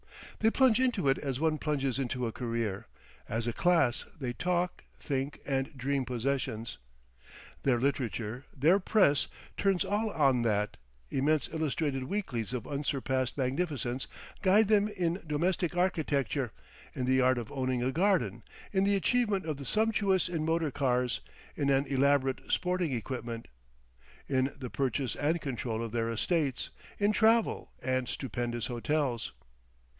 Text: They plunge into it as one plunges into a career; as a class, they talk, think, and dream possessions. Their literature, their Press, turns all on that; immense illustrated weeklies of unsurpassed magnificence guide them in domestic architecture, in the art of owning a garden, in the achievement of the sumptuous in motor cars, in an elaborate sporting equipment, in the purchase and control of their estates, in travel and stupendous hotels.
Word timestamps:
They 0.39 0.49
plunge 0.49 0.79
into 0.79 1.07
it 1.07 1.19
as 1.19 1.39
one 1.39 1.59
plunges 1.59 1.99
into 1.99 2.25
a 2.25 2.31
career; 2.31 2.87
as 3.29 3.45
a 3.45 3.53
class, 3.53 4.07
they 4.19 4.33
talk, 4.33 4.83
think, 4.97 5.39
and 5.45 5.71
dream 5.77 6.03
possessions. 6.05 6.79
Their 7.61 7.79
literature, 7.79 8.45
their 8.51 8.79
Press, 8.79 9.27
turns 9.57 9.85
all 9.85 10.09
on 10.09 10.41
that; 10.41 10.77
immense 11.11 11.47
illustrated 11.53 12.05
weeklies 12.05 12.51
of 12.53 12.65
unsurpassed 12.65 13.37
magnificence 13.37 14.07
guide 14.41 14.67
them 14.67 14.87
in 14.87 15.21
domestic 15.27 15.77
architecture, 15.77 16.51
in 16.95 17.05
the 17.05 17.21
art 17.21 17.37
of 17.37 17.51
owning 17.51 17.83
a 17.83 17.91
garden, 17.91 18.41
in 18.73 18.83
the 18.83 18.95
achievement 18.95 19.45
of 19.45 19.57
the 19.57 19.65
sumptuous 19.65 20.27
in 20.27 20.43
motor 20.43 20.71
cars, 20.71 21.21
in 21.55 21.69
an 21.69 21.85
elaborate 21.85 22.41
sporting 22.51 22.91
equipment, 22.91 23.47
in 24.27 24.51
the 24.57 24.71
purchase 24.71 25.15
and 25.15 25.39
control 25.41 25.83
of 25.83 25.91
their 25.91 26.09
estates, 26.09 26.71
in 26.97 27.11
travel 27.11 27.69
and 27.83 28.07
stupendous 28.07 28.65
hotels. 28.65 29.33